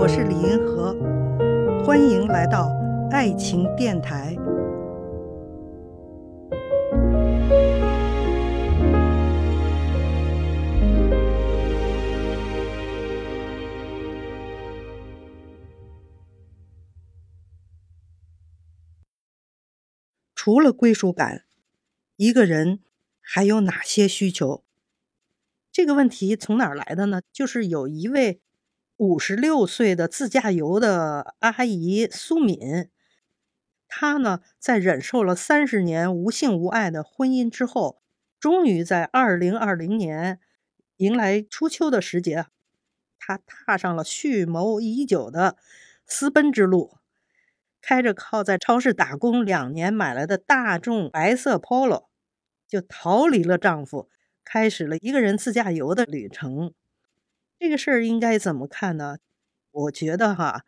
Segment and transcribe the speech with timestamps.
[0.00, 0.96] 我是李银河，
[1.84, 2.72] 欢迎来到
[3.10, 4.34] 爱情电台。
[20.34, 21.44] 除了归属感，
[22.16, 22.80] 一个人
[23.20, 24.64] 还有哪些需求？
[25.70, 27.20] 这个问题从哪儿来的呢？
[27.30, 28.40] 就是有一位
[29.00, 32.90] 五十六岁的自驾游的阿姨苏敏，
[33.88, 38.02] 她呢在忍受了三十年无性无爱的婚姻之后，
[38.38, 40.38] 终于在二零二零年
[40.98, 42.44] 迎来初秋的时节，
[43.18, 45.56] 她踏上了蓄谋已久的
[46.04, 46.98] 私奔之路。
[47.80, 52.08] 开着靠在超市打工两年买来的大众白色 Polo，
[52.68, 54.10] 就逃离了丈夫，
[54.44, 56.74] 开始了一个人自驾游的旅程。
[57.60, 59.18] 这个事儿应该怎么看呢？
[59.70, 60.64] 我觉得哈，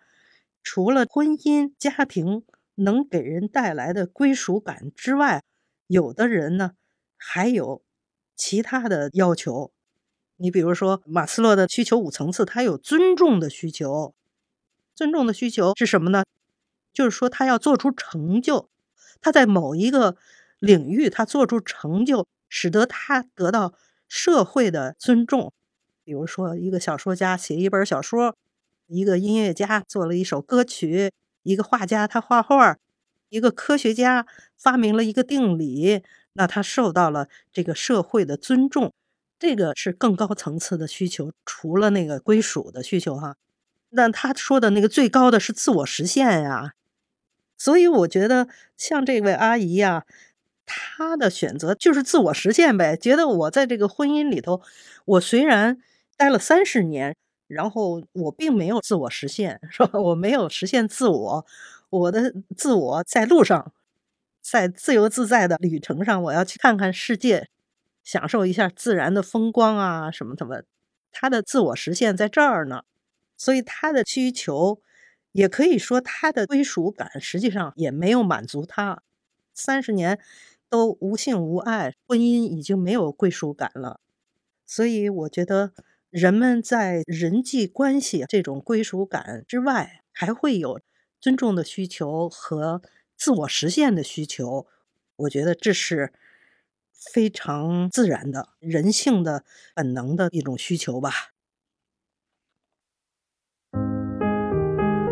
[0.62, 5.42] 除了婚姻家庭能给人带来的归属感之外，
[5.86, 6.72] 有的人呢
[7.16, 7.82] 还有
[8.36, 9.72] 其他的要求。
[10.36, 14.14] 你比如说马斯洛的需求五层次，他有尊重的需求。
[14.94, 16.24] 尊重的需求是什么呢？
[16.92, 18.68] 就是说，他要做出成就，
[19.22, 20.18] 他在某一个
[20.58, 23.72] 领域，他做出成就，使得他得到
[24.10, 25.54] 社会的尊重。
[26.04, 28.36] 比如说，一个小说家写一本小说，
[28.86, 32.76] 一个音乐家做了一首歌曲，一个画家他画画，
[33.28, 34.26] 一个科学家
[34.58, 36.02] 发明了一个定理，
[36.34, 38.92] 那他受到了这个社会的尊重。
[39.38, 43.36] 这个是更高层次的需求，除了那个归属的需求哈。
[43.90, 46.74] 那他说的那个最高的是自我实现呀。
[47.58, 50.04] 所以我觉得，像这位阿姨呀，
[50.64, 52.96] 她的选择就是自我实现呗。
[52.96, 54.62] 觉得我在这个婚姻里头，
[55.04, 55.78] 我虽然
[56.22, 57.16] 待了三十年，
[57.48, 59.98] 然后我并没有自我实现，是吧？
[59.98, 61.46] 我没有实现自我，
[61.90, 63.72] 我的自我在路上，
[64.40, 67.48] 在自由自在的旅程上，我要去看看世界，
[68.04, 70.62] 享受一下自然的风光啊，什么什么。
[71.10, 72.84] 他的自我实现在这儿呢，
[73.36, 74.80] 所以他的需求。
[75.32, 79.02] 也可以说，他的归属感实际上也没有满足他。
[79.54, 80.20] 三十年
[80.68, 83.98] 都无性无爱，婚姻已经没有归属感了。
[84.66, 85.72] 所以，我觉得
[86.12, 90.78] 人们在人际关系这种归属感之外，还会有
[91.18, 92.82] 尊重的需求和
[93.16, 94.66] 自我实现的需求。
[95.16, 96.12] 我觉得这是
[96.92, 101.32] 非常自然的人性的本能的一种需求吧。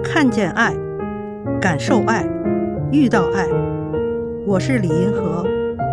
[0.05, 0.75] 看见爱，
[1.63, 2.27] 感受爱，
[2.93, 3.47] 遇到爱。
[4.47, 5.47] 我是李银河，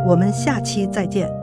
[0.05, 1.36] 我们下期再见。